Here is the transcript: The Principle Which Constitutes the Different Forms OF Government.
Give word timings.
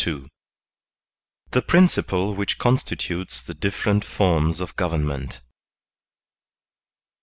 The 1.51 1.61
Principle 1.61 2.33
Which 2.33 2.57
Constitutes 2.57 3.43
the 3.43 3.53
Different 3.53 4.03
Forms 4.03 4.59
OF 4.59 4.75
Government. 4.75 5.41